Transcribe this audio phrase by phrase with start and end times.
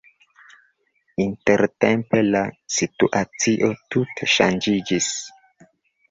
[1.25, 2.41] Intertempe la
[2.77, 5.11] situacio tute ŝanĝiĝis.